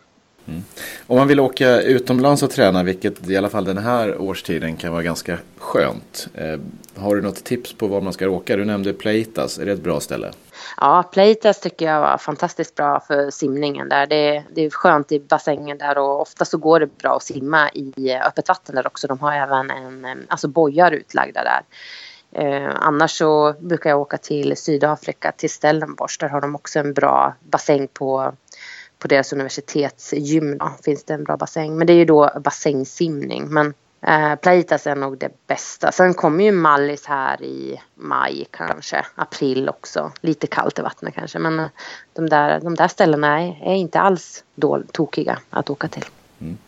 Mm. 0.49 0.65
Om 1.07 1.19
man 1.19 1.29
vill 1.29 1.41
åka 1.41 1.81
utomlands 1.81 2.43
och 2.43 2.51
träna, 2.51 2.83
vilket 2.83 3.29
i 3.31 3.37
alla 3.37 3.49
fall 3.49 3.65
den 3.65 3.79
här 3.79 4.21
årstiden 4.21 4.77
kan 4.77 4.93
vara 4.93 5.03
ganska 5.03 5.39
skönt. 5.59 6.29
Eh, 6.35 6.61
har 6.97 7.17
du 7.17 7.23
något 7.23 7.45
tips 7.45 7.73
på 7.73 7.87
var 7.87 8.01
man 8.01 8.13
ska 8.13 8.29
åka? 8.29 8.57
Du 8.57 8.65
nämnde 8.65 8.93
Pleitas, 8.93 9.59
är 9.59 9.67
det 9.67 9.73
ett 9.73 9.83
bra 9.83 10.01
ställe? 10.01 10.33
Ja, 10.77 11.03
Pleitas 11.13 11.61
tycker 11.61 11.87
jag 11.87 12.01
var 12.01 12.19
fantastiskt 12.19 12.75
bra 12.75 13.01
för 13.01 13.31
simningen 13.31 13.89
där. 13.89 14.07
Det, 14.07 14.45
det 14.55 14.65
är 14.65 14.71
skönt 14.71 15.13
i 15.13 15.21
bassängen 15.21 15.79
där 15.79 15.99
och 15.99 16.21
ofta 16.21 16.45
så 16.45 16.59
går 16.59 16.81
det 16.81 16.99
bra 16.99 17.17
att 17.17 17.23
simma 17.23 17.71
i 17.71 18.11
eh, 18.11 18.27
öppet 18.27 18.49
vatten 18.49 18.75
där 18.75 18.87
också. 18.87 19.07
De 19.07 19.21
har 19.21 19.33
även 19.33 19.71
en, 19.71 20.05
eh, 20.05 20.15
alltså 20.29 20.49
bojar 20.49 20.93
utlagda 20.93 21.45
där. 21.45 21.63
Eh, 22.33 22.71
annars 22.75 23.11
så 23.11 23.55
brukar 23.61 23.91
jag 23.91 24.01
åka 24.01 24.19
till 24.19 24.57
Sydafrika, 24.57 25.33
till 25.33 25.51
Stellenbosch. 25.51 26.17
Där 26.21 26.29
har 26.29 26.41
de 26.41 26.55
också 26.55 26.79
en 26.79 26.93
bra 26.93 27.35
bassäng 27.41 27.89
på 27.93 28.33
på 28.99 29.09
deras 29.09 29.33
universitetsgym 29.33 30.59
då, 30.59 30.71
finns 30.85 31.05
det 31.05 31.15
en 31.15 31.25
bra 31.25 31.37
bassäng. 31.37 31.77
Men 31.79 31.87
det 31.87 31.93
är 31.93 31.97
ju 31.97 32.05
då 32.05 32.31
bassängsimning. 32.45 33.49
Men 33.49 33.75
eh, 34.07 34.37
Plaitas 34.37 34.87
är 34.87 34.97
nog 34.97 35.19
det 35.19 35.31
bästa. 35.47 35.93
Sen 35.93 36.15
kommer 36.15 36.45
ju 36.45 36.53
Mallis 36.53 37.07
här 37.07 37.43
i 37.43 37.81
maj 37.95 38.47
kanske, 38.51 39.07
april 39.15 39.69
också. 39.69 40.13
Lite 40.21 40.47
kallt 40.47 40.79
i 40.79 40.83
vattnet 40.83 41.15
kanske. 41.15 41.39
Men 41.39 41.61
eh, 41.61 41.67
de 42.13 42.29
där, 42.29 42.61
de 42.61 42.75
där 42.75 42.89
ställena 42.89 43.41
är, 43.41 43.59
är 43.65 43.75
inte 43.75 44.01
alls 44.01 44.45
då, 44.55 44.83
tokiga 44.93 45.39
att 45.51 45.71
åka 45.71 45.89
till. 45.89 46.05
Mm. 46.41 46.59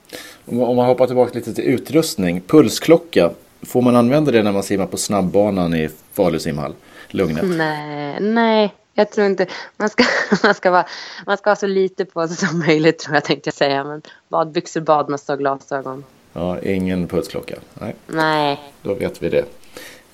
Om 0.46 0.76
man 0.76 0.86
hoppar 0.86 1.06
tillbaka 1.06 1.32
lite 1.34 1.54
till 1.54 1.64
utrustning. 1.64 2.40
Pulsklocka. 2.40 3.30
Får 3.62 3.82
man 3.82 3.96
använda 3.96 4.32
det 4.32 4.42
när 4.42 4.52
man 4.52 4.62
simmar 4.62 4.86
på 4.86 4.96
snabbbanan 4.96 5.74
i 5.74 5.90
Falu 6.12 6.38
simhall? 6.38 6.74
Lugnet? 7.08 7.44
Nej, 7.44 8.20
nej, 8.20 8.74
jag 8.98 9.10
tror 9.10 9.26
inte, 9.26 9.46
man 9.76 9.88
ska, 9.88 10.04
man 10.42 10.54
ska, 10.54 10.70
vara, 10.70 10.86
man 11.26 11.36
ska 11.36 11.50
ha 11.50 11.56
så 11.56 11.66
lite 11.66 12.04
på 12.04 12.28
sig 12.28 12.36
som 12.36 12.58
möjligt 12.58 12.98
tror 12.98 13.14
jag 13.14 13.24
tänkte 13.24 13.48
jag 13.48 13.54
säga. 13.54 13.84
Men 13.84 14.02
badbyxor, 14.28 14.80
badmössa 14.80 15.32
och 15.32 15.38
glasögon. 15.38 16.04
Ja, 16.32 16.60
ingen 16.60 17.08
pulsklocka. 17.08 17.56
Nej. 17.74 17.94
Nej. 18.06 18.60
Då 18.82 18.94
vet 18.94 19.22
vi 19.22 19.28
det. 19.28 19.44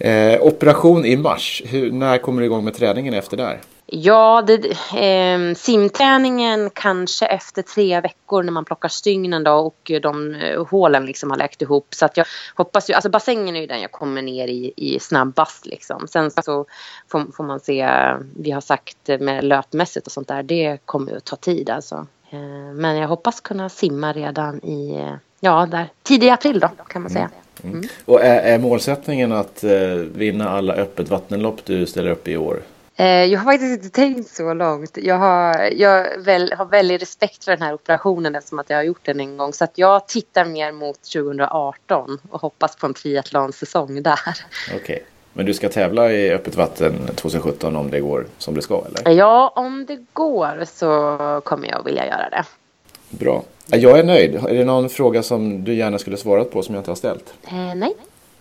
Eh, 0.09 0.43
operation 0.43 1.05
i 1.05 1.17
mars. 1.17 1.63
Hur, 1.67 1.93
när 1.93 2.19
kommer 2.19 2.41
du 2.41 2.47
igång 2.47 2.65
med 2.65 2.75
träningen 2.75 3.15
efter 3.15 3.37
där? 3.37 3.61
Ja, 3.87 4.45
det, 4.47 4.71
eh, 5.01 5.55
simträningen 5.55 6.71
kanske 6.71 7.27
efter 7.27 7.63
tre 7.63 8.01
veckor 8.01 8.43
när 8.43 8.53
man 8.53 8.65
plockar 8.65 8.89
stygnen 8.89 9.45
då 9.45 9.53
och 9.53 9.91
de 10.03 10.35
eh, 10.35 10.67
hålen 10.67 11.07
liksom 11.07 11.31
har 11.31 11.37
läkt 11.37 11.63
ihop. 11.63 11.87
Så 11.91 12.05
att 12.05 12.17
jag 12.17 12.27
hoppas 12.55 12.91
ju, 12.91 12.95
alltså 12.95 13.11
bassängen 13.11 13.57
är 13.57 13.61
ju 13.61 13.67
den 13.67 13.81
jag 13.81 13.93
kommer 13.93 14.23
ner 14.23 14.49
i, 14.49 14.73
i 14.77 15.01
snabbast 15.01 15.67
liksom. 15.67 16.07
Sen 16.09 16.31
så 16.31 16.67
får, 17.09 17.33
får 17.37 17.45
man 17.45 17.61
se, 17.61 17.89
vi 18.37 18.51
har 18.51 18.61
sagt 18.61 19.09
med 19.21 19.45
löpmässigt 19.45 20.07
och 20.07 20.13
sånt 20.13 20.29
där, 20.29 20.43
det 20.43 20.79
kommer 20.85 21.11
ju 21.11 21.17
att 21.17 21.25
ta 21.25 21.37
tid 21.37 21.71
alltså. 21.71 22.07
Eh, 22.31 22.75
men 22.75 22.97
jag 22.97 23.09
hoppas 23.09 23.41
kunna 23.41 23.69
simma 23.69 24.13
redan 24.13 24.65
i, 24.65 25.11
ja, 25.41 25.67
där, 25.67 25.89
tidig 26.03 26.29
april 26.29 26.59
då 26.59 26.69
kan 26.69 27.03
man 27.03 27.11
säga. 27.11 27.31
Mm. 27.63 27.75
Mm. 27.77 27.89
Och 28.05 28.21
är, 28.25 28.55
är 28.55 28.59
målsättningen 28.59 29.33
att 29.33 29.65
eh, 29.65 29.95
vinna 30.15 30.49
alla 30.49 30.75
öppet 30.75 31.09
vattenlopp 31.09 31.65
du 31.65 31.87
ställer 31.87 32.11
upp 32.11 32.29
i 32.29 32.37
år? 32.37 32.63
Eh, 32.97 33.07
jag 33.07 33.41
har 33.41 33.53
faktiskt 33.53 33.73
inte 33.73 33.91
tänkt 33.97 34.31
så 34.31 34.55
långt. 34.55 34.99
Jag 35.03 35.19
har, 35.19 35.73
jag 35.73 36.19
väl, 36.19 36.53
har 36.53 36.65
väldigt 36.65 37.03
respekt 37.03 37.45
för 37.45 37.53
den 37.53 37.63
här 37.63 37.75
operationen 37.75 38.35
eftersom 38.35 38.59
att 38.59 38.71
jag 38.71 38.77
har 38.77 38.83
gjort 38.83 39.05
den 39.05 39.21
en 39.21 39.37
gång. 39.37 39.53
Så 39.53 39.65
att 39.65 39.79
jag 39.79 40.09
tittar 40.09 40.45
mer 40.45 40.73
mot 40.73 41.03
2018 41.03 42.19
och 42.31 42.41
hoppas 42.41 42.77
på 42.77 42.87
en 42.87 42.95
triathlonsäsong 42.95 44.03
där. 44.03 44.21
Okej. 44.69 44.81
Okay. 44.83 45.01
Men 45.33 45.47
du 45.47 45.55
ska 45.55 45.69
tävla 45.69 46.13
i 46.13 46.31
öppet 46.31 46.57
vatten 46.57 47.07
2017 47.15 47.77
om 47.77 47.91
det 47.91 48.01
går 48.01 48.27
som 48.39 48.55
det 48.55 48.63
ska 48.63 48.85
eller? 48.87 49.11
Ja, 49.13 49.53
om 49.57 49.87
det 49.87 50.05
går 50.13 50.65
så 50.67 51.41
kommer 51.45 51.69
jag 51.69 51.81
att 51.81 51.87
vilja 51.87 52.07
göra 52.07 52.31
det. 52.31 52.45
Bra. 53.11 53.43
Jag 53.67 53.99
är 53.99 54.05
nöjd. 54.05 54.35
Är 54.35 54.55
det 54.55 54.65
någon 54.65 54.89
fråga 54.89 55.23
som 55.23 55.65
du 55.65 55.75
gärna 55.75 55.99
skulle 55.99 56.17
svarat 56.17 56.51
på 56.51 56.63
som 56.63 56.75
jag 56.75 56.81
inte 56.81 56.91
har 56.91 56.97
ställt? 56.97 57.35
Eh, 57.47 57.75
nej. 57.75 57.95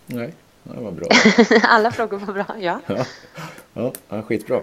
Nej. 0.05 0.33
Det 0.63 0.81
var 0.81 0.91
bra. 0.91 1.07
Alla 1.63 1.91
frågor 1.91 2.17
var 2.17 2.33
bra, 2.33 2.45
ja. 2.59 2.79
Ja, 3.73 3.93
ja, 4.09 4.21
skitbra. 4.21 4.61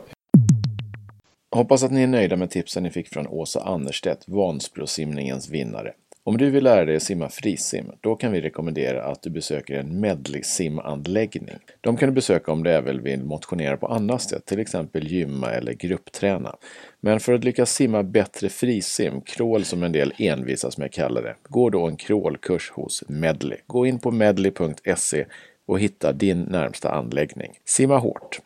Hoppas 1.57 1.83
att 1.83 1.91
ni 1.91 2.03
är 2.03 2.07
nöjda 2.07 2.37
med 2.37 2.51
tipsen 2.51 2.83
ni 2.83 2.91
fick 2.91 3.09
från 3.09 3.27
Åsa 3.27 3.61
Annerstedt, 3.61 4.29
Vansbrosimningens 4.29 5.49
vinnare. 5.49 5.93
Om 6.25 6.39
du 6.39 6.51
vill 6.51 6.65
lära 6.65 6.85
dig 6.85 6.97
att 6.97 7.03
simma 7.03 7.29
frisim, 7.29 7.93
då 8.01 8.17
kan 8.17 8.33
vi 8.33 8.41
rekommendera 8.41 9.05
att 9.05 9.23
du 9.23 9.31
besöker 9.31 9.75
en 9.75 10.01
medley 10.01 10.43
simanläggning. 10.43 11.59
De 11.81 11.97
kan 11.97 12.09
du 12.09 12.15
besöka 12.15 12.53
om 12.53 12.63
du 12.63 12.71
även 12.71 13.03
vill 13.03 13.25
motionera 13.25 13.77
på 13.77 13.87
annat 13.87 14.23
sätt, 14.23 14.47
till 14.47 14.61
exempel 14.61 15.13
gymma 15.13 15.51
eller 15.51 15.73
gruppträna. 15.73 16.57
Men 17.01 17.21
för 17.21 17.33
att 17.33 17.45
lyckas 17.45 17.75
simma 17.75 18.03
bättre 18.03 18.49
frisim, 18.49 19.21
crawl 19.21 19.65
som 19.65 19.83
en 19.83 19.93
del 19.93 20.13
envisas 20.19 20.79
med 20.79 20.87
att 20.87 20.93
kalla 20.93 21.21
det, 21.21 21.35
går 21.49 21.71
då 21.71 21.87
en 21.87 21.97
crawlkurs 21.97 22.71
hos 22.71 23.05
Medley. 23.09 23.59
Gå 23.67 23.87
in 23.87 23.99
på 23.99 24.11
medley.se 24.11 25.27
och 25.71 25.81
hitta 25.81 26.13
din 26.13 26.41
närmsta 26.43 26.91
anläggning. 26.91 27.59
Simma 27.65 27.99
hårt! 27.99 28.41